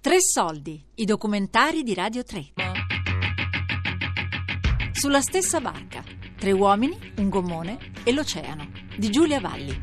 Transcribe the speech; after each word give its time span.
Tre 0.00 0.20
soldi, 0.20 0.80
i 0.94 1.04
documentari 1.04 1.82
di 1.82 1.92
Radio 1.92 2.22
3. 2.22 2.52
Sulla 4.92 5.20
stessa 5.20 5.60
barca, 5.60 6.04
tre 6.38 6.52
uomini, 6.52 6.96
un 7.16 7.28
gommone 7.28 7.78
e 8.04 8.12
l'oceano, 8.12 8.70
di 8.96 9.10
Giulia 9.10 9.40
Valli. 9.40 9.76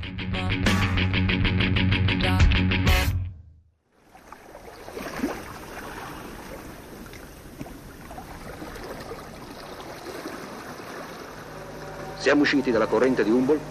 Siamo 12.20 12.44
usciti 12.44 12.72
dalla 12.72 12.88
corrente 12.88 13.26
di 13.26 13.32
Humboldt 13.32 13.62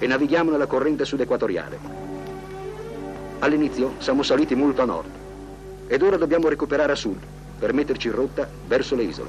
e 0.00 0.06
navighiamo 0.08 0.50
nella 0.50 0.66
corrente 0.66 1.04
sud-equatoriale. 1.04 1.78
All'inizio 3.38 3.94
siamo 3.98 4.24
saliti 4.24 4.56
molto 4.56 4.82
a 4.82 4.84
nord 4.84 5.21
ed 5.92 6.00
ora 6.00 6.16
dobbiamo 6.16 6.48
recuperare 6.48 6.92
a 6.92 6.94
sud 6.94 7.18
per 7.58 7.74
metterci 7.74 8.06
in 8.06 8.14
rotta 8.14 8.48
verso 8.66 8.94
le 8.94 9.02
isole. 9.02 9.28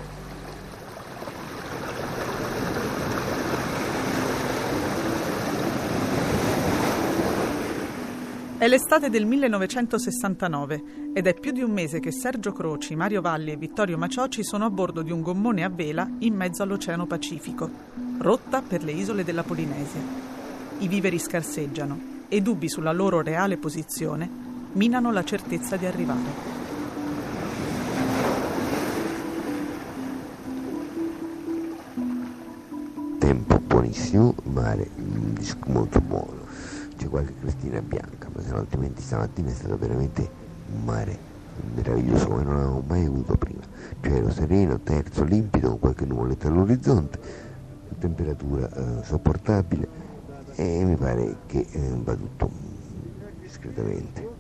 È 8.58 8.66
l'estate 8.66 9.10
del 9.10 9.26
1969 9.26 10.84
ed 11.14 11.28
è 11.28 11.38
più 11.38 11.52
di 11.52 11.62
un 11.62 11.72
mese 11.72 12.00
che 12.00 12.14
Sergio 12.14 12.54
Croci, 12.54 12.96
Mario 12.96 13.20
Valli 13.20 13.52
e 13.52 13.58
Vittorio 13.58 13.98
Macioci 13.98 14.42
sono 14.42 14.64
a 14.64 14.70
bordo 14.70 15.02
di 15.02 15.12
un 15.12 15.22
gommone 15.22 15.66
a 15.66 15.70
vela 15.70 16.10
in 16.20 16.34
mezzo 16.34 16.64
all'Oceano 16.64 17.06
Pacifico, 17.06 17.70
rotta 18.20 18.62
per 18.62 18.86
le 18.86 18.94
isole 18.94 19.26
della 19.26 19.44
Polinesia. 19.44 20.00
I 20.78 20.88
viveri 20.88 21.20
scarseggiano 21.20 22.22
e 22.30 22.40
dubbi 22.40 22.70
sulla 22.70 22.94
loro 22.94 23.22
reale 23.22 23.58
posizione 23.58 24.52
minano 24.74 25.12
la 25.12 25.24
certezza 25.24 25.76
di 25.76 25.86
arrivare. 25.86 26.53
Buonissimo, 33.94 34.34
mare 34.46 34.90
mm, 35.00 35.36
molto 35.68 36.02
buono 36.02 36.48
c'è 36.98 37.08
qualche 37.10 37.36
crestina 37.40 37.80
bianca, 37.80 38.28
ma 38.34 38.42
se 38.42 38.50
no 38.50 38.58
altrimenti 38.58 39.04
stamattina 39.04 39.52
è 39.52 39.54
stato 39.54 39.78
veramente 39.78 40.28
un 40.74 40.84
mare 40.84 41.16
meraviglioso 41.76 42.26
come 42.26 42.42
non 42.42 42.56
avevo 42.56 42.84
mai 42.88 43.06
avuto 43.06 43.36
prima. 43.36 43.62
Cielo 44.02 44.32
sereno, 44.32 44.80
terzo, 44.80 45.24
limpido, 45.24 45.70
con 45.70 45.80
qualche 45.80 46.06
nuvoletta 46.06 46.48
all'orizzonte, 46.48 47.20
temperatura 48.00 48.68
eh, 48.68 49.04
sopportabile 49.04 49.88
e 50.56 50.84
mi 50.84 50.96
pare 50.96 51.36
che 51.46 51.68
eh, 51.70 51.94
va 52.04 52.16
tutto 52.16 52.50
discretamente. 53.44 54.33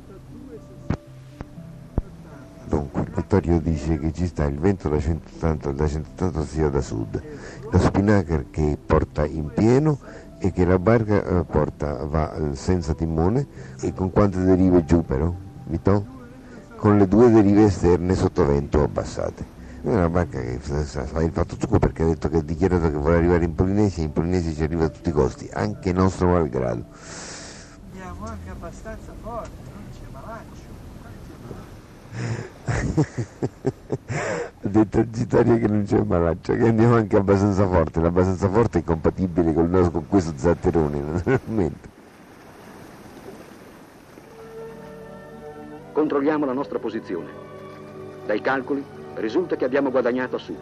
Vittorio 3.33 3.59
dice 3.59 3.97
che 3.97 4.13
ci 4.13 4.27
sta 4.27 4.45
il 4.45 4.59
vento 4.59 4.89
da 4.89 4.99
180, 4.99 5.71
da 5.71 5.87
180 5.87 6.45
sia 6.45 6.69
da 6.69 6.81
sud, 6.81 7.19
la 7.71 7.79
spinnaker 7.79 8.45
che 8.51 8.77
porta 8.85 9.25
in 9.25 9.49
pieno 9.51 9.97
e 10.37 10.51
che 10.51 10.63
la 10.63 10.77
barca 10.77 11.23
eh, 11.23 11.43
porta, 11.43 12.05
va 12.05 12.31
eh, 12.35 12.55
senza 12.55 12.93
timone 12.93 13.47
e 13.81 13.91
con 13.91 14.11
quante 14.11 14.37
derive 14.37 14.85
giù 14.85 15.03
però, 15.03 15.33
Vito? 15.65 16.05
Con 16.75 16.99
le 16.99 17.07
due 17.07 17.31
derive 17.31 17.63
esterne 17.63 18.13
sotto 18.13 18.45
vento 18.45 18.83
abbassate. 18.83 19.43
È 19.81 19.87
una 19.87 20.09
barca 20.09 20.39
che 20.39 20.59
fa 20.59 21.23
il 21.23 21.31
fatto 21.31 21.55
suo 21.59 21.79
perché 21.79 22.03
ha 22.03 22.05
detto 22.05 22.29
che 22.29 22.37
ha 22.37 22.43
dichiarato 22.43 22.91
che 22.91 22.97
vuole 22.97 23.15
arrivare 23.15 23.45
in 23.45 23.55
Polinesia 23.55 24.03
e 24.03 24.05
in 24.05 24.13
Polinesia 24.13 24.53
ci 24.53 24.61
arriva 24.61 24.85
a 24.85 24.89
tutti 24.89 25.09
i 25.09 25.11
costi, 25.11 25.49
anche 25.51 25.91
nostro 25.91 26.27
malgrado. 26.27 26.85
Andiamo 27.93 28.27
anche 28.27 28.49
abbastanza 28.51 29.11
forte, 29.23 29.49
non 29.73 29.85
c'è 29.91 30.05
malaccio. 30.11 30.73
Ha 32.95 34.67
detto 34.67 34.99
a 34.99 35.09
Gitaria 35.09 35.57
che 35.57 35.67
non 35.67 35.83
c'è 35.85 36.01
malaccia, 36.01 36.55
che 36.55 36.67
andiamo 36.67 36.95
anche 36.95 37.17
abbastanza 37.17 37.67
forte, 37.67 37.99
l'abbastanza 38.01 38.49
forte 38.49 38.79
è 38.79 38.83
compatibile 38.83 39.53
con, 39.53 39.69
nostro, 39.69 39.91
con 39.91 40.07
questo 40.07 40.33
zatterone, 40.35 40.99
naturalmente. 41.01 41.89
Controlliamo 45.91 46.45
la 46.45 46.53
nostra 46.53 46.79
posizione. 46.79 47.29
Dai 48.25 48.41
calcoli 48.41 48.83
risulta 49.15 49.55
che 49.55 49.65
abbiamo 49.65 49.91
guadagnato 49.91 50.35
a 50.35 50.39
sud. 50.39 50.57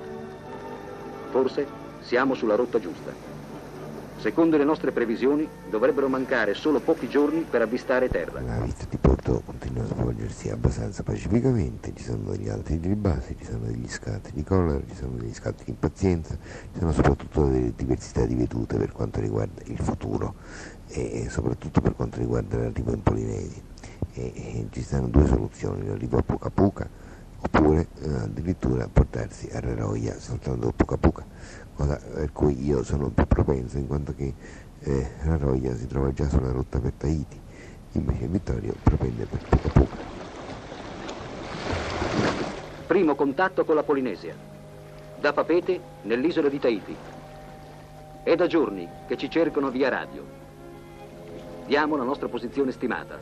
Forse 1.30 1.66
siamo 2.02 2.34
sulla 2.34 2.56
rotta 2.56 2.80
giusta. 2.80 3.41
Secondo 4.22 4.56
le 4.56 4.66
nostre 4.66 4.92
previsioni 4.92 5.50
dovrebbero 5.68 6.08
mancare 6.08 6.54
solo 6.54 6.80
pochi 6.80 7.09
giorni 7.09 7.42
per 7.42 7.64
avvistare 7.64 8.08
terra. 8.08 8.40
La 8.40 8.59
vita 8.59 8.86
di 8.88 8.98
Porto 8.98 9.42
continua 9.44 9.82
a 9.82 9.88
svolgersi 9.88 10.52
abbastanza 10.52 11.02
pacificamente, 11.02 11.92
ci 11.96 12.04
sono 12.04 12.30
degli 12.30 12.48
altri 12.48 12.78
ribassi, 12.80 13.36
ci 13.36 13.46
sono 13.46 13.66
degli 13.66 13.88
scatti 13.88 14.30
di 14.32 14.44
collera, 14.44 14.80
ci 14.88 14.94
sono 14.94 15.16
degli 15.16 15.34
scatti 15.34 15.64
di 15.64 15.72
impazienza, 15.72 16.38
ci 16.72 16.78
sono 16.78 16.92
soprattutto 16.92 17.48
delle 17.48 17.74
diversità 17.76 18.24
di 18.28 18.36
vedute 18.36 18.78
per 18.78 18.92
quanto 18.92 19.20
riguarda 19.22 19.64
il 19.66 19.80
futuro 19.80 20.36
e 20.88 21.26
soprattutto 21.28 21.82
per 21.82 21.96
quanto 21.96 22.20
riguarda 22.20 22.59
l'arrivo 22.59 22.94
in 22.94 23.02
Polinesia. 23.02 23.64
E, 24.14 24.34
e 24.36 24.68
ci 24.70 24.84
stanno 24.84 25.08
due 25.08 25.26
soluzioni, 25.26 25.88
l'arrivo 25.88 26.20
a 26.20 26.22
Puca 26.22 26.52
Puca 26.52 26.88
oppure 27.44 27.88
eh, 28.02 28.09
addirittura 28.18 28.88
portarsi 28.88 29.50
a 29.52 29.59
Raroia 29.59 30.20
soltanto 30.20 30.68
a 30.68 30.74
Puca 30.76 30.98
Puca 30.98 31.26
cosa 31.81 32.00
per 32.14 32.31
cui 32.31 32.64
io 32.64 32.84
sono 32.84 33.09
più 33.09 33.25
propenso 33.25 33.78
in 33.78 33.88
quanto 33.88 34.14
che 34.14 34.34
eh, 34.80 35.12
la 35.24 35.38
Roia 35.38 35.75
si 35.75 35.88
trova 35.88 36.14
già 36.14 36.28
sulla 36.30 36.52
rotta 36.52 36.80
per 36.80 36.94
Tahiti, 36.94 37.40
invece 37.94 38.28
Vittorio 38.28 38.74
propende 38.84 39.25
per 39.25 39.40
Puca 39.40 39.69
Puca. 39.69 40.09
Primo 42.86 43.16
contatto 43.16 43.66
con 43.66 43.75
la 43.75 43.84
Polinesia, 43.84 44.36
da 45.20 45.34
Papete 45.34 45.80
nell'isola 46.03 46.50
di 46.50 46.59
Tahiti. 46.59 46.96
È 48.24 48.36
da 48.36 48.47
giorni 48.47 48.88
che 49.08 49.18
ci 49.18 49.30
cercano 49.30 49.72
via 49.72 49.90
radio. 49.90 50.24
Diamo 51.66 51.96
la 51.96 52.03
nostra 52.03 52.28
posizione 52.28 52.72
stimata. 52.72 53.20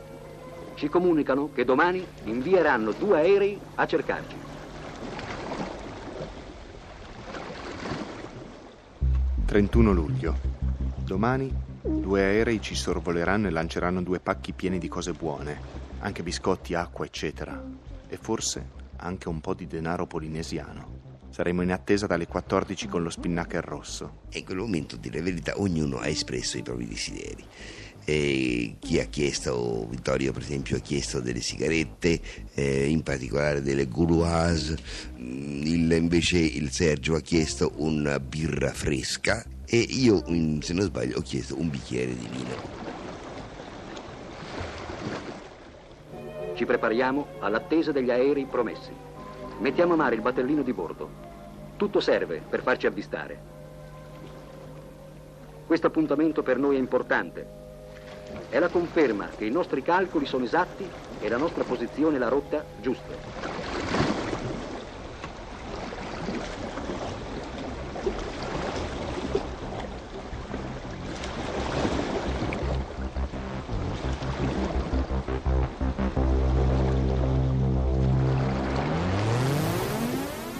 Ci 0.74 0.88
comunicano 0.88 1.50
che 1.54 1.64
domani 1.64 2.04
invieranno 2.24 2.92
due 2.92 3.18
aerei 3.18 3.58
a 3.76 3.86
cercarci. 3.86 4.49
31 9.50 9.90
luglio. 9.90 10.38
Domani 11.02 11.52
due 11.82 12.22
aerei 12.22 12.60
ci 12.60 12.76
sorvoleranno 12.76 13.48
e 13.48 13.50
lanceranno 13.50 14.00
due 14.00 14.20
pacchi 14.20 14.52
pieni 14.52 14.78
di 14.78 14.86
cose 14.86 15.10
buone, 15.10 15.58
anche 15.98 16.22
biscotti, 16.22 16.74
acqua, 16.74 17.04
eccetera. 17.04 17.60
E 18.06 18.16
forse 18.16 18.64
anche 18.98 19.28
un 19.28 19.40
po' 19.40 19.54
di 19.54 19.66
denaro 19.66 20.06
polinesiano. 20.06 20.98
Saremo 21.30 21.62
in 21.62 21.72
attesa 21.72 22.06
dalle 22.06 22.28
14 22.28 22.86
con 22.86 23.02
lo 23.02 23.10
spinnaker 23.10 23.64
rosso. 23.64 24.20
E 24.28 24.38
in 24.38 24.44
quel 24.44 24.58
momento, 24.58 24.94
a 24.94 24.98
dire 24.98 25.18
la 25.18 25.24
verità, 25.24 25.54
ognuno 25.56 25.98
ha 25.98 26.06
espresso 26.06 26.56
i 26.56 26.62
propri 26.62 26.86
desideri. 26.86 27.44
E 28.12 28.74
chi 28.80 28.98
ha 28.98 29.04
chiesto, 29.04 29.86
Vittorio 29.88 30.32
per 30.32 30.42
esempio, 30.42 30.76
ha 30.76 30.80
chiesto 30.80 31.20
delle 31.20 31.40
sigarette, 31.40 32.20
eh, 32.54 32.88
in 32.88 33.04
particolare 33.04 33.62
delle 33.62 33.86
Gouloise, 33.86 34.76
mm, 35.16 35.62
il, 35.62 35.92
invece 35.92 36.38
il 36.38 36.72
Sergio 36.72 37.14
ha 37.14 37.20
chiesto 37.20 37.70
una 37.76 38.18
birra 38.18 38.72
fresca 38.72 39.44
e 39.64 39.76
io, 39.76 40.24
se 40.60 40.72
non 40.72 40.86
sbaglio, 40.86 41.18
ho 41.18 41.20
chiesto 41.20 41.56
un 41.56 41.70
bicchiere 41.70 42.16
di 42.16 42.28
vino. 42.28 42.56
Ci 46.56 46.64
prepariamo 46.64 47.26
all'attesa 47.38 47.92
degli 47.92 48.10
aerei 48.10 48.46
promessi. 48.46 48.90
Mettiamo 49.60 49.92
a 49.92 49.96
mare 49.96 50.16
il 50.16 50.20
battellino 50.20 50.62
di 50.62 50.72
bordo. 50.72 51.08
Tutto 51.76 52.00
serve 52.00 52.42
per 52.50 52.60
farci 52.62 52.88
avvistare. 52.88 53.40
Questo 55.64 55.86
appuntamento 55.86 56.42
per 56.42 56.58
noi 56.58 56.74
è 56.74 56.80
importante 56.80 57.58
è 58.48 58.58
la 58.58 58.68
conferma 58.68 59.28
che 59.28 59.44
i 59.44 59.50
nostri 59.50 59.82
calcoli 59.82 60.26
sono 60.26 60.44
esatti 60.44 60.88
e 61.20 61.28
la 61.28 61.36
nostra 61.36 61.64
posizione 61.64 62.16
e 62.16 62.18
la 62.18 62.28
rotta 62.28 62.64
giusta. 62.80 63.14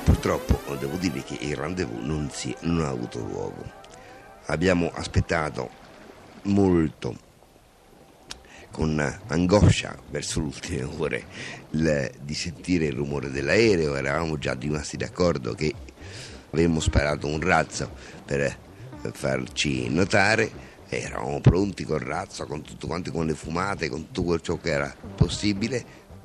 Purtroppo 0.04 0.76
devo 0.76 0.96
dire 0.96 1.22
che 1.22 1.38
il 1.40 1.56
rendezvous 1.56 2.02
non, 2.02 2.28
si, 2.30 2.54
non 2.60 2.84
ha 2.84 2.88
avuto 2.88 3.18
luogo. 3.18 3.64
Abbiamo 4.46 4.90
aspettato 4.94 5.70
molto 6.42 7.28
con 8.70 9.20
angoscia 9.26 9.96
verso 10.10 10.40
l'ultime 10.40 10.82
ore 10.82 11.24
il, 11.70 12.10
di 12.20 12.34
sentire 12.34 12.86
il 12.86 12.94
rumore 12.94 13.30
dell'aereo, 13.30 13.94
eravamo 13.96 14.38
già 14.38 14.54
rimasti 14.58 14.96
d'accordo 14.96 15.54
che 15.54 15.74
avevamo 16.50 16.80
sparato 16.80 17.26
un 17.26 17.40
razzo 17.40 17.90
per 18.24 18.56
farci 19.12 19.88
notare, 19.88 20.50
eravamo 20.88 21.40
pronti 21.40 21.84
col 21.84 22.00
razzo, 22.00 22.46
con 22.46 22.62
tutto 22.62 22.86
quanto, 22.86 23.10
con 23.12 23.26
le 23.26 23.34
fumate, 23.34 23.88
con 23.88 24.10
tutto 24.10 24.40
ciò 24.40 24.58
che 24.58 24.70
era 24.70 24.94
possibile, 25.14 25.84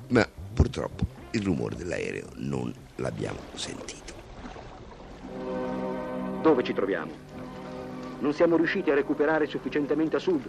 ma 0.10 0.28
purtroppo 0.54 1.06
il 1.32 1.44
rumore 1.44 1.76
dell'aereo 1.76 2.30
non 2.36 2.74
l'abbiamo 2.96 3.40
sentito. 3.54 4.14
Dove 6.42 6.64
ci 6.64 6.74
troviamo? 6.74 7.12
Non 8.20 8.34
siamo 8.34 8.56
riusciti 8.56 8.90
a 8.92 8.96
recuperare 8.96 9.46
sufficientemente 9.48 10.16
a 10.16 10.20
sud. 10.20 10.48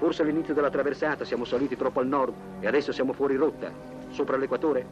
Forse 0.00 0.22
all'inizio 0.22 0.54
della 0.54 0.70
traversata 0.70 1.26
siamo 1.26 1.44
saliti 1.44 1.76
troppo 1.76 2.00
al 2.00 2.06
nord 2.06 2.32
e 2.60 2.66
adesso 2.66 2.90
siamo 2.90 3.12
fuori 3.12 3.36
rotta, 3.36 3.70
sopra 4.12 4.38
l'equatore? 4.38 4.86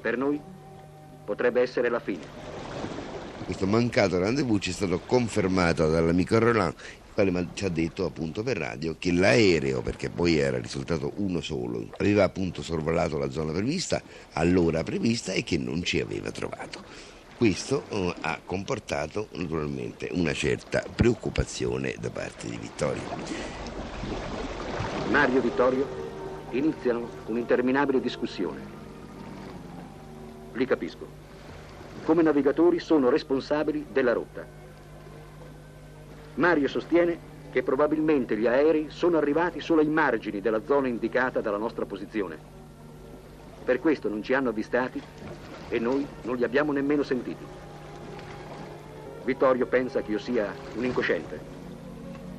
Per 0.00 0.16
noi 0.16 0.40
potrebbe 1.24 1.60
essere 1.60 1.88
la 1.88 1.98
fine. 1.98 2.20
Questo 3.44 3.66
mancato 3.66 4.20
rendezvous 4.20 4.62
ci 4.62 4.70
è 4.70 4.72
stato 4.72 5.00
confermato 5.04 5.90
dall'amico 5.90 6.38
Roland, 6.38 6.74
il 6.76 7.12
quale 7.12 7.48
ci 7.54 7.64
ha 7.64 7.68
detto 7.68 8.04
appunto 8.04 8.44
per 8.44 8.58
radio 8.58 8.94
che 8.96 9.10
l'aereo, 9.10 9.82
perché 9.82 10.08
poi 10.08 10.38
era 10.38 10.60
risultato 10.60 11.10
uno 11.16 11.40
solo, 11.40 11.84
aveva 11.98 12.22
appunto 12.22 12.62
sorvolato 12.62 13.18
la 13.18 13.28
zona 13.28 13.50
prevista 13.50 14.00
all'ora 14.34 14.84
prevista 14.84 15.32
e 15.32 15.42
che 15.42 15.58
non 15.58 15.82
ci 15.82 15.98
aveva 15.98 16.30
trovato. 16.30 17.11
Questo 17.42 17.82
uh, 17.88 18.14
ha 18.20 18.38
comportato 18.46 19.26
naturalmente 19.32 20.08
una 20.12 20.32
certa 20.32 20.80
preoccupazione 20.94 21.96
da 21.98 22.08
parte 22.08 22.48
di 22.48 22.56
Vittorio. 22.56 23.02
Mario 25.10 25.38
e 25.38 25.40
Vittorio 25.40 25.86
iniziano 26.50 27.08
un'interminabile 27.26 28.00
discussione. 28.00 28.60
Li 30.52 30.64
capisco 30.66 31.04
come 32.04 32.22
navigatori 32.22 32.78
sono 32.78 33.08
responsabili 33.08 33.86
della 33.90 34.12
rotta. 34.12 34.46
Mario 36.34 36.68
sostiene 36.68 37.18
che 37.50 37.64
probabilmente 37.64 38.36
gli 38.36 38.46
aerei 38.46 38.86
sono 38.90 39.18
arrivati 39.18 39.58
solo 39.58 39.80
ai 39.80 39.88
margini 39.88 40.40
della 40.40 40.62
zona 40.64 40.86
indicata 40.86 41.40
dalla 41.40 41.58
nostra 41.58 41.86
posizione. 41.86 42.38
Per 43.64 43.80
questo 43.80 44.08
non 44.08 44.22
ci 44.22 44.32
hanno 44.32 44.50
avvistati 44.50 45.02
e 45.72 45.78
noi 45.78 46.06
non 46.22 46.36
li 46.36 46.44
abbiamo 46.44 46.70
nemmeno 46.72 47.02
sentiti. 47.02 47.44
Vittorio 49.24 49.66
pensa 49.66 50.02
che 50.02 50.12
io 50.12 50.18
sia 50.18 50.52
un 50.76 50.84
incosciente. 50.84 51.40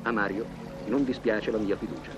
A 0.02 0.12
Mario 0.12 0.46
non 0.86 1.04
dispiace 1.04 1.50
la 1.50 1.58
mia 1.58 1.76
fiducia. 1.76 2.10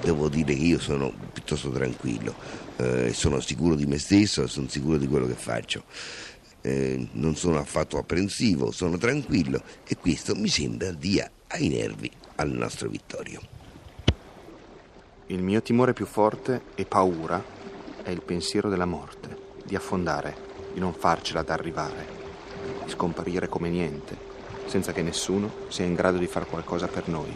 Devo 0.00 0.28
dire 0.28 0.54
che 0.54 0.62
io 0.62 0.78
sono 0.78 1.12
piuttosto 1.32 1.70
tranquillo 1.70 2.34
eh, 2.80 3.12
sono 3.12 3.40
sicuro 3.40 3.74
di 3.74 3.86
me 3.86 3.98
stesso, 3.98 4.46
sono 4.46 4.68
sicuro 4.68 4.96
di 4.96 5.06
quello 5.06 5.26
che 5.26 5.34
faccio. 5.34 5.84
Eh, 6.62 7.08
non 7.12 7.36
sono 7.36 7.58
affatto 7.58 7.98
apprensivo, 7.98 8.70
sono 8.70 8.96
tranquillo 8.96 9.62
e 9.86 9.96
questo 9.96 10.34
mi 10.34 10.48
sembra 10.48 10.90
dia 10.92 11.30
ai 11.48 11.68
nervi 11.68 12.10
al 12.36 12.50
nostro 12.50 12.88
Vittorio. 12.88 13.40
Il 15.26 15.42
mio 15.42 15.62
timore 15.62 15.92
più 15.92 16.06
forte 16.06 16.62
e 16.74 16.84
paura 16.84 17.42
è 18.02 18.10
il 18.10 18.22
pensiero 18.22 18.68
della 18.68 18.86
morte, 18.86 19.36
di 19.64 19.76
affondare, 19.76 20.36
di 20.72 20.80
non 20.80 20.92
farcela 20.92 21.40
ad 21.40 21.50
arrivare, 21.50 22.06
di 22.84 22.90
scomparire 22.90 23.48
come 23.48 23.68
niente, 23.68 24.16
senza 24.66 24.92
che 24.92 25.02
nessuno 25.02 25.50
sia 25.68 25.84
in 25.84 25.94
grado 25.94 26.18
di 26.18 26.26
fare 26.26 26.46
qualcosa 26.46 26.86
per 26.86 27.08
noi. 27.08 27.34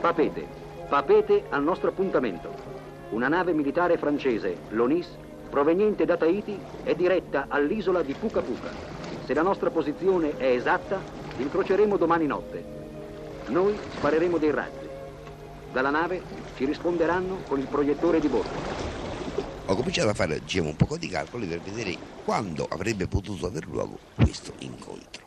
Papete. 0.00 0.60
Papete 0.88 1.44
al 1.48 1.62
nostro 1.62 1.88
appuntamento. 1.88 2.52
Una 3.10 3.28
nave 3.28 3.52
militare 3.52 3.96
francese, 3.96 4.56
l'ONIS, 4.70 5.08
proveniente 5.48 6.04
da 6.04 6.16
Tahiti, 6.16 6.58
è 6.82 6.94
diretta 6.94 7.46
all'isola 7.48 8.02
di 8.02 8.12
Puka 8.14 8.40
Puka. 8.40 8.70
Se 9.24 9.32
la 9.32 9.42
nostra 9.42 9.70
posizione 9.70 10.36
è 10.36 10.46
esatta, 10.46 11.21
incroceremo 11.42 11.96
domani 11.96 12.26
notte. 12.26 12.64
Noi 13.48 13.76
spareremo 13.96 14.38
dei 14.38 14.50
razzi. 14.50 14.88
Dalla 15.72 15.90
nave 15.90 16.22
ci 16.56 16.64
risponderanno 16.64 17.42
con 17.48 17.58
il 17.58 17.66
proiettore 17.66 18.20
di 18.20 18.28
bordo. 18.28 18.80
Ho 19.66 19.74
cominciato 19.74 20.08
a 20.08 20.14
fare 20.14 20.40
diciamo, 20.40 20.68
un 20.68 20.76
po' 20.76 20.96
di 20.96 21.08
calcoli 21.08 21.46
per 21.46 21.60
vedere 21.60 21.96
quando 22.24 22.66
avrebbe 22.68 23.06
potuto 23.06 23.46
aver 23.46 23.66
luogo 23.66 23.98
questo 24.14 24.52
incontro. 24.58 25.22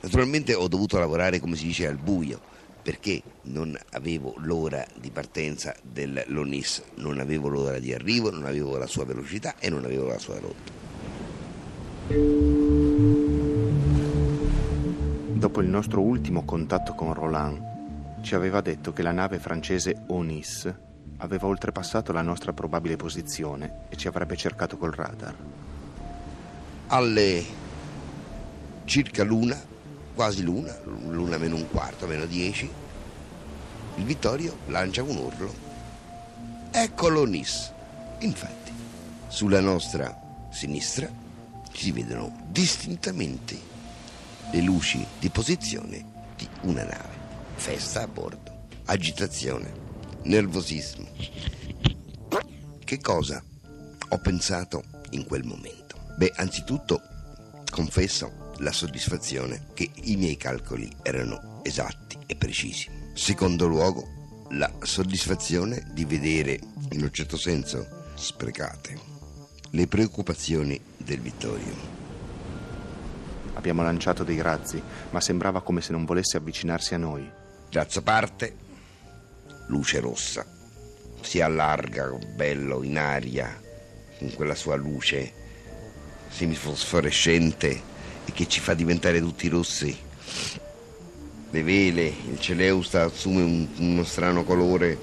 Naturalmente 0.00 0.54
ho 0.54 0.68
dovuto 0.68 0.98
lavorare, 0.98 1.38
come 1.38 1.56
si 1.56 1.66
dice, 1.66 1.86
al 1.86 1.96
buio 1.96 2.50
perché 2.82 3.22
non 3.42 3.78
avevo 3.90 4.34
l'ora 4.38 4.84
di 5.00 5.10
partenza 5.10 5.72
dell'ONIS, 5.82 6.82
non 6.96 7.20
avevo 7.20 7.48
l'ora 7.48 7.78
di 7.78 7.94
arrivo, 7.94 8.30
non 8.30 8.44
avevo 8.44 8.76
la 8.76 8.88
sua 8.88 9.04
velocità 9.04 9.54
e 9.60 9.70
non 9.70 9.84
avevo 9.84 10.08
la 10.08 10.18
sua 10.18 10.40
rotta. 10.40 10.80
Dopo 15.52 15.66
il 15.66 15.70
nostro 15.70 16.00
ultimo 16.00 16.46
contatto 16.46 16.94
con 16.94 17.12
Roland, 17.12 18.22
ci 18.22 18.34
aveva 18.34 18.62
detto 18.62 18.94
che 18.94 19.02
la 19.02 19.12
nave 19.12 19.38
francese 19.38 20.04
Onis 20.06 20.72
aveva 21.18 21.46
oltrepassato 21.46 22.10
la 22.10 22.22
nostra 22.22 22.54
probabile 22.54 22.96
posizione 22.96 23.80
e 23.90 23.96
ci 23.96 24.08
avrebbe 24.08 24.34
cercato 24.34 24.78
col 24.78 24.92
radar. 24.92 25.36
Alle 26.86 27.44
circa 28.84 29.24
l'una 29.24 29.62
quasi 30.14 30.42
l'una, 30.42 30.74
l'una 30.84 31.36
meno 31.36 31.56
un 31.56 31.68
quarto, 31.68 32.06
meno 32.06 32.24
dieci, 32.24 32.66
il 33.96 34.04
Vittorio 34.04 34.56
lancia 34.68 35.02
un 35.02 35.18
urlo. 35.18 35.52
Eccolo 36.70 37.26
Nis. 37.26 37.70
Infatti, 38.20 38.72
sulla 39.26 39.60
nostra 39.60 40.18
sinistra 40.48 41.10
si 41.70 41.92
vedono 41.92 42.34
distintamente 42.48 43.71
le 44.52 44.60
luci 44.60 45.04
di 45.18 45.30
posizione 45.30 46.04
di 46.36 46.46
una 46.62 46.84
nave. 46.84 47.20
Festa 47.54 48.02
a 48.02 48.06
bordo, 48.06 48.66
agitazione, 48.84 49.72
nervosismo. 50.24 51.08
Che 52.84 53.00
cosa 53.00 53.42
ho 54.08 54.18
pensato 54.18 54.84
in 55.10 55.24
quel 55.24 55.44
momento? 55.44 55.96
Beh, 56.18 56.32
anzitutto 56.36 57.00
confesso 57.70 58.50
la 58.58 58.72
soddisfazione 58.72 59.68
che 59.72 59.90
i 60.02 60.16
miei 60.16 60.36
calcoli 60.36 60.90
erano 61.02 61.60
esatti 61.62 62.18
e 62.26 62.36
precisi. 62.36 62.90
Secondo 63.14 63.66
luogo, 63.66 64.46
la 64.50 64.70
soddisfazione 64.82 65.90
di 65.94 66.04
vedere, 66.04 66.60
in 66.90 67.02
un 67.02 67.10
certo 67.10 67.38
senso, 67.38 68.12
sprecate 68.14 68.98
le 69.70 69.86
preoccupazioni 69.86 70.78
del 70.98 71.20
Vittorio. 71.20 72.01
Abbiamo 73.54 73.82
lanciato 73.82 74.24
dei 74.24 74.40
razzi, 74.40 74.82
ma 75.10 75.20
sembrava 75.20 75.62
come 75.62 75.80
se 75.80 75.92
non 75.92 76.04
volesse 76.04 76.36
avvicinarsi 76.36 76.94
a 76.94 76.98
noi. 76.98 77.30
Razzo 77.70 78.02
parte, 78.02 78.56
luce 79.66 80.00
rossa, 80.00 80.44
si 81.20 81.40
allarga 81.40 82.10
bello 82.34 82.82
in 82.82 82.98
aria 82.98 83.60
con 84.18 84.32
quella 84.34 84.54
sua 84.54 84.76
luce 84.76 85.32
semifosforescente 86.28 87.82
e 88.24 88.32
che 88.32 88.48
ci 88.48 88.60
fa 88.60 88.74
diventare 88.74 89.20
tutti 89.20 89.48
rossi. 89.48 89.96
Le 91.50 91.62
vele, 91.62 92.06
il 92.06 92.40
celeusta 92.40 93.04
assume 93.04 93.42
un, 93.42 93.68
uno 93.78 94.04
strano 94.04 94.44
colore 94.44 94.98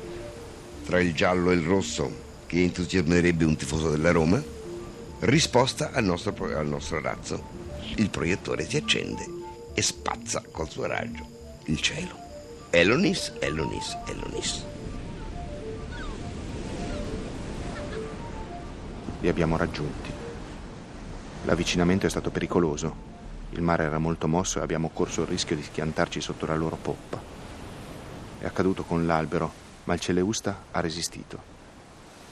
tra 0.85 0.99
il 0.99 1.13
giallo 1.13 1.51
e 1.51 1.55
il 1.55 1.61
rosso 1.61 2.27
che 2.47 2.63
entusiasmerebbe 2.63 3.45
un 3.45 3.55
tifoso 3.55 3.91
della 3.91 4.11
Roma. 4.11 4.41
Risposta 5.19 5.91
al 5.91 6.03
nostro, 6.03 6.33
al 6.57 6.67
nostro 6.67 6.99
razzo. 6.99 7.68
Il 7.99 8.09
proiettore 8.09 8.65
si 8.65 8.77
accende 8.77 9.27
e 9.73 9.81
spazza 9.81 10.41
col 10.49 10.69
suo 10.69 10.85
raggio 10.85 11.25
il 11.65 11.81
cielo. 11.81 12.15
Elonis, 12.69 13.33
Elonis, 13.39 13.97
Elonis. 14.07 14.65
Li 19.19 19.27
abbiamo 19.27 19.57
raggiunti. 19.57 20.09
L'avvicinamento 21.43 22.05
è 22.05 22.09
stato 22.09 22.31
pericoloso. 22.31 22.95
Il 23.49 23.61
mare 23.61 23.83
era 23.83 23.97
molto 23.97 24.29
mosso 24.29 24.59
e 24.59 24.61
abbiamo 24.61 24.91
corso 24.93 25.23
il 25.23 25.27
rischio 25.27 25.57
di 25.57 25.63
schiantarci 25.63 26.21
sotto 26.21 26.45
la 26.45 26.55
loro 26.55 26.77
poppa. 26.77 27.21
È 28.39 28.45
accaduto 28.45 28.85
con 28.85 29.05
l'albero, 29.05 29.51
ma 29.83 29.93
il 29.93 29.99
Celeusta 29.99 30.67
ha 30.71 30.79
resistito. 30.79 31.58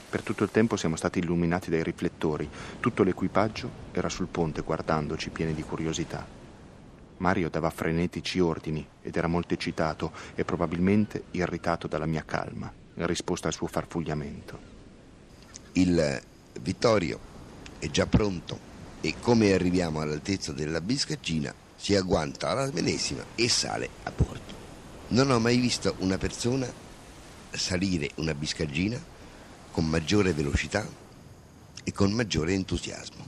Per 0.09 0.21
tutto 0.21 0.45
il 0.45 0.51
tempo 0.51 0.77
siamo 0.77 0.95
stati 0.95 1.19
illuminati 1.19 1.69
dai 1.69 1.83
riflettori. 1.83 2.49
Tutto 2.79 3.03
l'equipaggio 3.03 3.69
era 3.91 4.07
sul 4.07 4.27
ponte 4.27 4.61
guardandoci 4.61 5.29
pieni 5.31 5.53
di 5.53 5.63
curiosità. 5.63 6.25
Mario 7.17 7.49
dava 7.49 7.69
frenetici 7.69 8.39
ordini 8.39 8.87
ed 9.01 9.17
era 9.17 9.27
molto 9.27 9.53
eccitato 9.53 10.11
e 10.35 10.45
probabilmente 10.45 11.25
irritato 11.31 11.87
dalla 11.87 12.05
mia 12.05 12.23
calma 12.23 12.71
in 12.95 13.05
risposta 13.05 13.47
al 13.47 13.53
suo 13.53 13.67
farfugliamento. 13.67 14.75
Il 15.73 16.21
Vittorio 16.61 17.19
è 17.79 17.89
già 17.89 18.05
pronto 18.05 18.57
e 19.01 19.15
come 19.19 19.51
arriviamo 19.51 19.99
all'altezza 19.99 20.53
della 20.53 20.81
biscaggina 20.81 21.53
si 21.75 21.95
agguanta 21.95 22.49
alla 22.49 22.69
medesima 22.71 23.23
e 23.35 23.49
sale 23.49 23.89
a 24.03 24.11
bordo. 24.11 24.55
Non 25.09 25.31
ho 25.31 25.39
mai 25.39 25.57
visto 25.57 25.95
una 25.99 26.17
persona 26.17 26.71
salire 27.51 28.11
una 28.15 28.33
biscaggina 28.33 29.15
con 29.77 29.86
maggiore 29.86 30.34
velocità 30.34 30.84
e 31.84 31.91
con 31.93 32.12
maggiore 32.12 32.51
entusiasmo. 32.53 33.24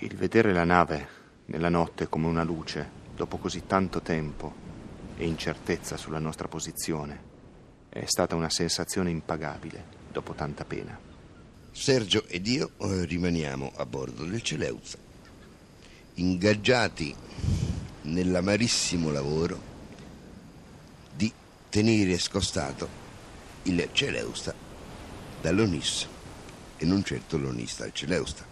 Il 0.00 0.16
vedere 0.16 0.52
la 0.52 0.64
nave 0.64 1.06
nella 1.44 1.68
notte 1.68 2.08
come 2.08 2.26
una 2.26 2.42
luce, 2.42 2.90
dopo 3.14 3.36
così 3.36 3.62
tanto 3.64 4.00
tempo 4.00 4.52
e 5.16 5.24
incertezza 5.24 5.96
sulla 5.96 6.18
nostra 6.18 6.48
posizione, 6.48 7.22
è 7.90 8.06
stata 8.06 8.34
una 8.34 8.50
sensazione 8.50 9.10
impagabile 9.10 9.84
dopo 10.10 10.32
tanta 10.32 10.64
pena. 10.64 10.98
Sergio 11.70 12.24
ed 12.26 12.48
io 12.48 12.72
eh, 12.76 13.04
rimaniamo 13.04 13.70
a 13.76 13.86
bordo 13.86 14.24
del 14.24 14.42
Celeuza, 14.42 14.98
ingaggiati 16.14 17.14
nell'amarissimo 18.02 19.12
lavoro 19.12 19.60
di 21.14 21.32
tenere 21.68 22.18
scostato 22.18 22.88
il 23.62 23.88
Celeusta 23.92 24.63
dall'Onis 25.44 26.08
e 26.78 26.86
non 26.86 27.04
certo 27.04 27.36
l'Onis 27.36 27.76
dal 27.76 27.92
Celeusta. 27.92 28.42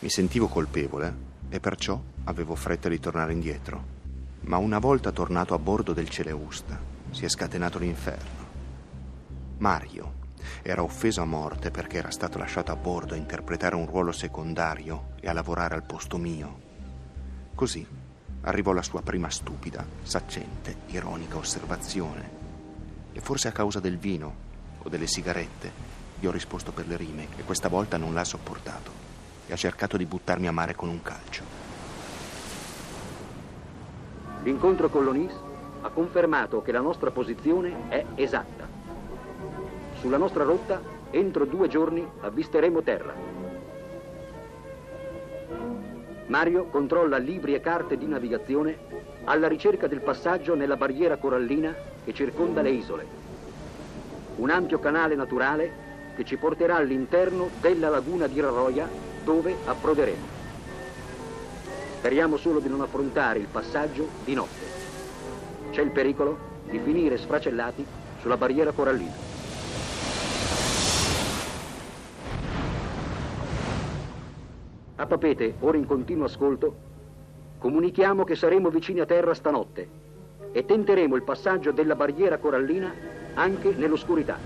Mi 0.00 0.10
sentivo 0.10 0.48
colpevole 0.48 1.14
e 1.48 1.60
perciò 1.60 1.98
avevo 2.24 2.54
fretta 2.54 2.90
di 2.90 3.00
tornare 3.00 3.32
indietro. 3.32 3.94
Ma 4.40 4.58
una 4.58 4.78
volta 4.78 5.12
tornato 5.12 5.54
a 5.54 5.58
bordo 5.58 5.94
del 5.94 6.10
Celeusta, 6.10 6.78
si 7.10 7.24
è 7.24 7.28
scatenato 7.30 7.78
l'inferno. 7.78 8.44
Mario 9.56 10.24
era 10.60 10.82
offeso 10.82 11.22
a 11.22 11.24
morte 11.24 11.70
perché 11.70 11.96
era 11.96 12.10
stato 12.10 12.36
lasciato 12.36 12.70
a 12.70 12.76
bordo 12.76 13.14
a 13.14 13.16
interpretare 13.16 13.76
un 13.76 13.86
ruolo 13.86 14.12
secondario 14.12 15.14
e 15.22 15.28
a 15.30 15.32
lavorare 15.32 15.74
al 15.74 15.86
posto 15.86 16.18
mio. 16.18 16.60
Così 17.54 17.86
arrivò 18.42 18.72
la 18.72 18.82
sua 18.82 19.00
prima 19.00 19.30
stupida, 19.30 19.86
saccente, 20.02 20.80
ironica 20.88 21.38
osservazione. 21.38 22.44
E 23.12 23.20
forse 23.20 23.48
a 23.48 23.52
causa 23.52 23.80
del 23.80 23.96
vino 23.96 24.44
o 24.86 24.88
delle 24.88 25.06
sigarette 25.08 25.94
gli 26.18 26.26
ho 26.26 26.30
risposto 26.30 26.72
per 26.72 26.86
le 26.86 26.96
rime 26.96 27.26
e 27.36 27.42
questa 27.42 27.68
volta 27.68 27.96
non 27.96 28.14
l'ha 28.14 28.24
sopportato 28.24 28.90
e 29.46 29.52
ha 29.52 29.56
cercato 29.56 29.96
di 29.96 30.06
buttarmi 30.06 30.46
a 30.46 30.52
mare 30.52 30.74
con 30.74 30.88
un 30.88 31.02
calcio. 31.02 31.42
L'incontro 34.42 34.88
con 34.88 35.04
l'ONIS 35.04 35.34
ha 35.82 35.88
confermato 35.90 36.62
che 36.62 36.72
la 36.72 36.80
nostra 36.80 37.10
posizione 37.10 37.88
è 37.88 38.04
esatta. 38.14 38.66
Sulla 40.00 40.16
nostra 40.16 40.44
rotta, 40.44 40.80
entro 41.10 41.44
due 41.44 41.68
giorni, 41.68 42.06
avvisteremo 42.20 42.82
terra. 42.82 43.14
Mario 46.26 46.66
controlla 46.66 47.18
libri 47.18 47.54
e 47.54 47.60
carte 47.60 47.96
di 47.96 48.06
navigazione 48.06 48.78
alla 49.24 49.48
ricerca 49.48 49.86
del 49.86 50.00
passaggio 50.00 50.54
nella 50.54 50.76
barriera 50.76 51.16
corallina 51.16 51.74
che 52.04 52.14
circonda 52.14 52.62
le 52.62 52.70
isole. 52.70 53.25
Un 54.36 54.50
ampio 54.50 54.78
canale 54.78 55.14
naturale 55.14 55.84
che 56.14 56.24
ci 56.24 56.36
porterà 56.36 56.76
all'interno 56.76 57.48
della 57.60 57.88
laguna 57.88 58.26
di 58.26 58.38
Raroia 58.40 58.88
dove 59.24 59.56
approderemo. 59.64 60.34
Speriamo 61.96 62.36
solo 62.36 62.60
di 62.60 62.68
non 62.68 62.82
affrontare 62.82 63.38
il 63.38 63.46
passaggio 63.50 64.08
di 64.24 64.34
notte. 64.34 64.64
C'è 65.70 65.80
il 65.80 65.90
pericolo 65.90 66.38
di 66.68 66.78
finire 66.78 67.16
sfracellati 67.16 67.84
sulla 68.20 68.36
barriera 68.36 68.72
corallina. 68.72 69.24
A 74.96 75.06
Papete, 75.06 75.54
ora 75.60 75.76
in 75.76 75.86
continuo 75.86 76.26
ascolto, 76.26 76.74
comunichiamo 77.58 78.24
che 78.24 78.34
saremo 78.34 78.68
vicini 78.70 79.00
a 79.00 79.06
terra 79.06 79.34
stanotte 79.34 80.04
e 80.56 80.64
tenteremo 80.64 81.16
il 81.16 81.22
passaggio 81.22 81.70
della 81.70 81.94
barriera 81.94 82.38
corallina 82.38 82.90
anche 83.34 83.74
nell'oscurità. 83.74 84.38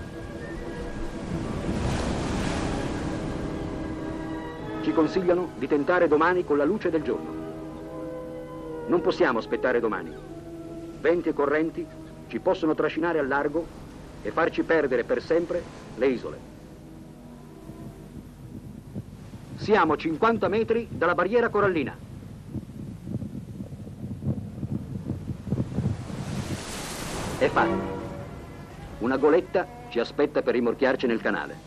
Ci 4.81 4.91
consigliano 4.91 5.51
di 5.55 5.67
tentare 5.67 6.09
domani 6.09 6.43
con 6.43 6.57
la 6.57 6.65
luce 6.65 6.89
del 6.89 7.01
giorno. 7.01 7.33
Non 8.87 8.99
possiamo 8.99 9.39
aspettare 9.39 9.79
domani. 9.79 10.13
Venti 10.99 11.29
e 11.29 11.33
correnti 11.33 11.87
ci 12.27 12.39
possono 12.39 12.75
trascinare 12.75 13.19
al 13.19 13.29
largo 13.29 13.65
e 14.21 14.31
farci 14.31 14.63
perdere 14.63 15.05
per 15.05 15.21
sempre 15.21 15.63
le 15.95 16.07
isole. 16.07 16.37
Siamo 19.55 19.93
a 19.93 19.95
50 19.95 20.49
metri 20.49 20.89
dalla 20.91 21.15
barriera 21.15 21.47
corallina. 21.47 22.10
È 27.41 27.49
fatto. 27.49 28.99
Una 28.99 29.17
goletta 29.17 29.67
ci 29.89 29.99
aspetta 29.99 30.43
per 30.43 30.53
rimorchiarci 30.53 31.07
nel 31.07 31.19
canale. 31.21 31.57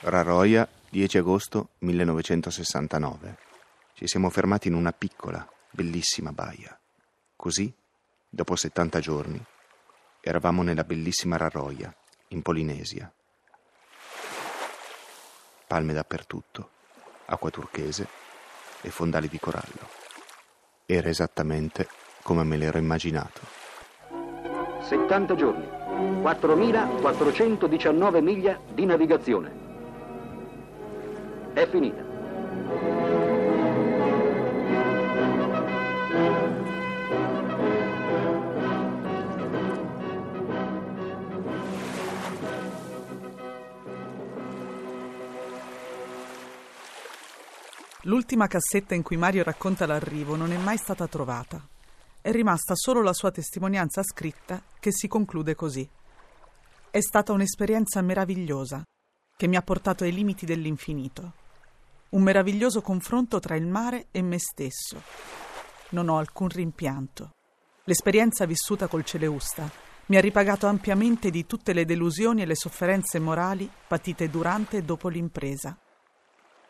Raroia, 0.00 0.68
10 0.88 1.18
agosto 1.18 1.68
1969. 1.78 3.36
Ci 3.94 4.08
siamo 4.08 4.30
fermati 4.30 4.66
in 4.66 4.74
una 4.74 4.90
piccola, 4.90 5.48
bellissima 5.70 6.32
baia. 6.32 6.76
Così, 7.36 7.72
dopo 8.28 8.56
70 8.56 8.98
giorni, 8.98 9.40
eravamo 10.20 10.64
nella 10.64 10.82
bellissima 10.82 11.36
Raroia, 11.36 11.94
in 12.30 12.42
Polinesia. 12.42 13.08
Palme 15.68 15.92
dappertutto, 15.92 16.70
acqua 17.26 17.50
turchese 17.50 18.08
e 18.80 18.90
fondali 18.90 19.28
di 19.28 19.38
corallo. 19.38 19.99
Era 20.92 21.08
esattamente 21.08 21.86
come 22.24 22.42
me 22.42 22.56
l'ero 22.56 22.76
immaginato. 22.76 23.40
70 24.80 25.36
giorni, 25.36 25.64
4.419 25.64 28.20
miglia 28.20 28.58
di 28.74 28.84
navigazione 28.86 29.52
è 31.52 31.64
finita. 31.68 32.09
L'ultima 48.10 48.48
cassetta 48.48 48.96
in 48.96 49.04
cui 49.04 49.16
Mario 49.16 49.44
racconta 49.44 49.86
l'arrivo 49.86 50.34
non 50.34 50.50
è 50.50 50.56
mai 50.56 50.76
stata 50.78 51.06
trovata. 51.06 51.64
È 52.20 52.32
rimasta 52.32 52.74
solo 52.74 53.02
la 53.02 53.12
sua 53.12 53.30
testimonianza 53.30 54.02
scritta 54.02 54.60
che 54.80 54.90
si 54.90 55.06
conclude 55.06 55.54
così. 55.54 55.88
È 56.90 57.00
stata 57.00 57.30
un'esperienza 57.30 58.02
meravigliosa 58.02 58.82
che 59.36 59.46
mi 59.46 59.54
ha 59.54 59.62
portato 59.62 60.02
ai 60.02 60.12
limiti 60.12 60.44
dell'infinito 60.44 61.34
un 62.10 62.22
meraviglioso 62.22 62.82
confronto 62.82 63.38
tra 63.38 63.54
il 63.54 63.68
mare 63.68 64.06
e 64.10 64.20
me 64.20 64.40
stesso. 64.40 65.00
Non 65.90 66.08
ho 66.08 66.18
alcun 66.18 66.48
rimpianto. 66.48 67.30
L'esperienza 67.84 68.46
vissuta 68.46 68.88
col 68.88 69.04
Celeusta 69.04 69.70
mi 70.06 70.16
ha 70.16 70.20
ripagato 70.20 70.66
ampiamente 70.66 71.30
di 71.30 71.46
tutte 71.46 71.72
le 71.72 71.84
delusioni 71.84 72.42
e 72.42 72.46
le 72.46 72.56
sofferenze 72.56 73.20
morali 73.20 73.70
patite 73.86 74.28
durante 74.28 74.78
e 74.78 74.82
dopo 74.82 75.06
l'impresa. 75.06 75.78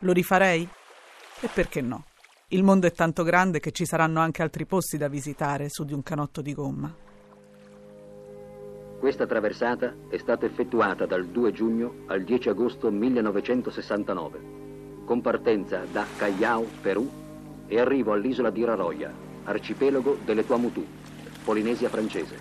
Lo 0.01 0.11
rifarei? 0.11 0.69
E 1.43 1.49
perché 1.51 1.81
no? 1.81 2.05
Il 2.49 2.63
mondo 2.63 2.85
è 2.85 2.91
tanto 2.91 3.23
grande 3.23 3.59
che 3.59 3.71
ci 3.71 3.85
saranno 3.85 4.19
anche 4.19 4.43
altri 4.43 4.65
posti 4.65 4.97
da 4.97 5.07
visitare 5.07 5.69
su 5.69 5.83
di 5.83 5.93
un 5.93 6.03
canotto 6.03 6.41
di 6.41 6.53
gomma. 6.53 6.95
Questa 8.99 9.25
traversata 9.25 9.95
è 10.09 10.17
stata 10.17 10.45
effettuata 10.45 11.07
dal 11.07 11.25
2 11.25 11.51
giugno 11.51 12.03
al 12.05 12.23
10 12.23 12.49
agosto 12.49 12.91
1969 12.91 14.59
con 15.05 15.21
partenza 15.21 15.83
da 15.91 16.05
Callao, 16.15 16.65
Perù, 16.79 17.09
e 17.67 17.79
arrivo 17.79 18.13
all'isola 18.13 18.49
di 18.49 18.63
Raroia, 18.63 19.11
arcipelago 19.43 20.19
delle 20.23 20.45
Tuamutu, 20.45 20.85
Polinesia 21.43 21.89
francese. 21.89 22.37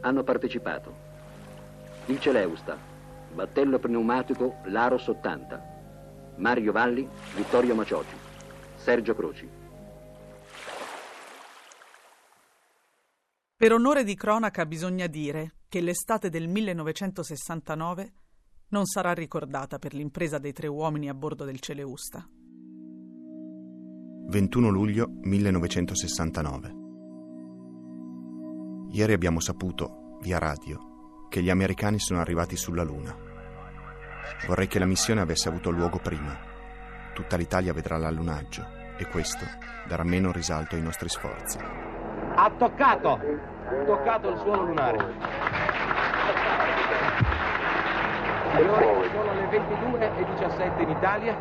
Hanno 0.00 0.22
partecipato 0.22 0.94
il 2.06 2.20
Celeusta, 2.20 2.78
battello 3.36 3.78
pneumatico 3.78 4.56
Laros 4.64 5.06
80, 5.06 6.34
Mario 6.38 6.72
Valli, 6.72 7.06
Vittorio 7.36 7.74
Macioci, 7.74 8.16
Sergio 8.74 9.14
Croci. 9.14 9.48
Per 13.58 13.72
onore 13.72 14.04
di 14.04 14.14
cronaca 14.14 14.64
bisogna 14.66 15.06
dire 15.06 15.56
che 15.68 15.80
l'estate 15.80 16.30
del 16.30 16.48
1969 16.48 18.12
non 18.68 18.86
sarà 18.86 19.12
ricordata 19.12 19.78
per 19.78 19.94
l'impresa 19.94 20.38
dei 20.38 20.52
tre 20.52 20.66
uomini 20.66 21.08
a 21.08 21.14
bordo 21.14 21.44
del 21.44 21.60
Celeusta. 21.60 22.26
21 24.28 24.68
luglio 24.70 25.08
1969. 25.22 26.84
Ieri 28.90 29.12
abbiamo 29.12 29.40
saputo, 29.40 30.18
via 30.22 30.38
radio, 30.38 31.26
che 31.28 31.42
gli 31.42 31.50
americani 31.50 31.98
sono 31.98 32.20
arrivati 32.20 32.56
sulla 32.56 32.82
Luna. 32.82 33.25
Vorrei 34.46 34.66
che 34.66 34.78
la 34.78 34.86
missione 34.86 35.20
avesse 35.20 35.48
avuto 35.48 35.70
luogo 35.70 35.98
prima. 35.98 36.36
Tutta 37.12 37.36
l'Italia 37.36 37.72
vedrà 37.72 37.96
l'allunaggio 37.96 38.64
e 38.96 39.06
questo 39.06 39.44
darà 39.86 40.04
meno 40.04 40.32
risalto 40.32 40.74
ai 40.74 40.82
nostri 40.82 41.08
sforzi. 41.08 41.58
Ha 42.34 42.50
toccato! 42.56 43.12
Ha 43.12 43.84
toccato 43.84 44.28
il 44.28 44.38
suolo 44.38 44.62
lunare. 44.62 44.98
Signori, 48.54 49.10
sono 49.10 49.34
le 49.34 49.48
22.17 49.50 50.82
in 50.82 50.90
Italia, 50.90 51.36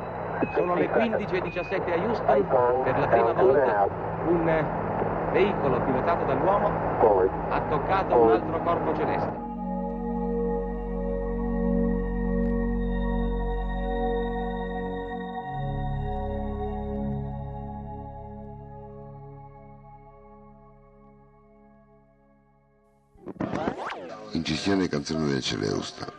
sono 0.54 0.76
le 0.76 0.90
15.17 0.90 1.92
a 1.92 1.96
Houston. 2.04 2.84
Per 2.84 3.00
la 3.00 3.08
prima 3.08 3.34
volta 3.34 3.88
un 4.28 4.66
veicolo 5.32 5.82
pilotato 5.82 6.26
dall'uomo 6.26 6.72
ha 7.50 7.62
toccato 7.70 8.22
un 8.22 8.32
altro 8.32 8.60
corpo 8.64 8.96
celeste. 8.96 9.45
Incisione 24.66 24.90
canzone 24.90 25.28
del 25.28 25.44
Celeusta. 25.44 26.12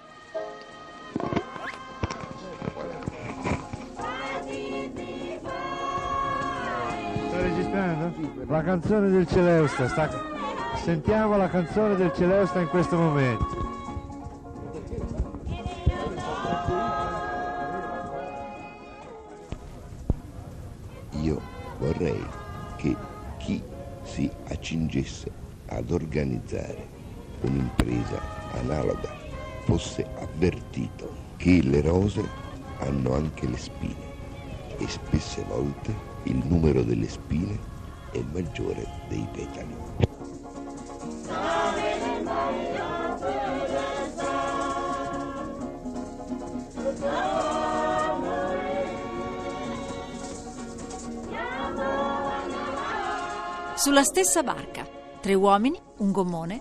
Sta 7.27 7.41
registrando? 7.41 8.45
La 8.47 8.63
canzone 8.63 9.09
del 9.09 9.27
Celeusta. 9.27 9.89
Sta... 9.89 10.09
Sentiamo 10.77 11.37
la 11.37 11.49
canzone 11.49 11.97
del 11.97 12.13
Celeusta 12.15 12.61
in 12.61 12.69
questo 12.69 12.97
momento. 12.97 13.69
Io 21.21 21.41
vorrei 21.79 22.25
che 22.77 22.95
chi 23.39 23.61
si 24.05 24.31
accingesse 24.47 25.33
ad 25.67 25.91
organizzare 25.91 26.96
un'impresa 27.41 28.21
analoga 28.53 29.15
fosse 29.65 30.07
avvertito 30.19 31.13
che 31.37 31.63
le 31.63 31.81
rose 31.81 32.25
hanno 32.79 33.15
anche 33.15 33.47
le 33.49 33.57
spine 33.57 34.15
e 34.79 34.89
spesse 34.89 35.43
volte 35.49 35.95
il 36.25 36.43
numero 36.47 36.83
delle 36.83 37.09
spine 37.09 37.59
è 38.13 38.21
maggiore 38.33 38.87
dei 39.09 39.27
petali. 39.33 40.05
Sulla 53.77 54.03
stessa 54.03 54.43
barca, 54.43 54.85
tre 55.21 55.35
uomini, 55.35 55.81
un 55.99 56.11
gommone 56.11 56.61